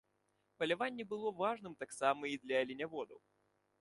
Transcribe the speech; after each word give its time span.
Паляванне 0.61 1.05
было 1.11 1.31
важным 1.41 1.75
таксама 1.85 2.23
і 2.33 2.41
для 2.47 2.57
аленяводаў. 2.67 3.19